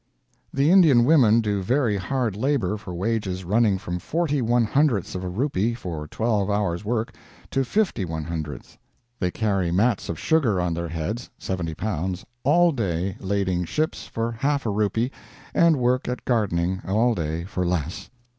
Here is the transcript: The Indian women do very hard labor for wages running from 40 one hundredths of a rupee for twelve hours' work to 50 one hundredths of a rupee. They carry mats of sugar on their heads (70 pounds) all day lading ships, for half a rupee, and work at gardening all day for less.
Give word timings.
The 0.51 0.71
Indian 0.71 1.05
women 1.05 1.41
do 1.41 1.61
very 1.61 1.95
hard 1.95 2.35
labor 2.35 2.75
for 2.75 2.91
wages 2.91 3.45
running 3.45 3.77
from 3.77 3.99
40 3.99 4.41
one 4.41 4.63
hundredths 4.65 5.13
of 5.13 5.23
a 5.23 5.29
rupee 5.29 5.75
for 5.75 6.07
twelve 6.07 6.49
hours' 6.49 6.83
work 6.83 7.13
to 7.51 7.63
50 7.63 8.05
one 8.05 8.23
hundredths 8.23 8.69
of 8.73 8.73
a 8.73 8.77
rupee. 8.79 9.19
They 9.19 9.29
carry 9.29 9.69
mats 9.71 10.09
of 10.09 10.17
sugar 10.17 10.59
on 10.59 10.73
their 10.73 10.89
heads 10.89 11.29
(70 11.37 11.75
pounds) 11.75 12.25
all 12.43 12.71
day 12.71 13.15
lading 13.19 13.65
ships, 13.65 14.07
for 14.07 14.31
half 14.31 14.65
a 14.65 14.71
rupee, 14.71 15.11
and 15.53 15.77
work 15.77 16.07
at 16.07 16.25
gardening 16.25 16.81
all 16.87 17.13
day 17.13 17.43
for 17.43 17.63
less. 17.63 18.09